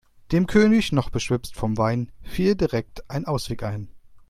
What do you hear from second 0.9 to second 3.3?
noch beschwipst vom Wein, fiel direkt ein